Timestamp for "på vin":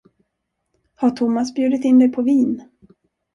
2.13-2.61